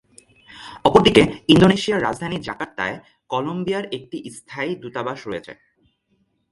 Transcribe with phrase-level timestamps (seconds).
[0.85, 1.23] অপরদিকে,
[1.47, 2.95] ইন্দোনেশিয়ার রাজধানী জাকার্তায়
[3.29, 5.51] কলম্বিয়ার একটি স্থায়ী দূতাবাস রয়েছে।